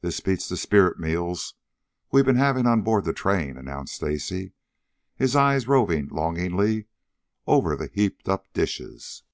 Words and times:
"This 0.00 0.18
beats 0.20 0.48
the 0.48 0.56
spirit 0.56 0.98
meals 0.98 1.56
we've 2.10 2.24
been 2.24 2.36
having 2.36 2.64
on 2.66 2.80
board 2.80 3.04
the 3.04 3.12
train," 3.12 3.58
announced 3.58 3.96
Stacy, 3.96 4.54
his 5.14 5.36
eyes 5.36 5.68
roving 5.68 6.08
longingly 6.08 6.86
over 7.46 7.76
the 7.76 7.90
heaped 7.92 8.30
up 8.30 8.50
dishes. 8.54 9.24